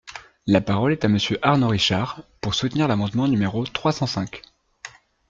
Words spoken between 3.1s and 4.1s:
numéro trois cent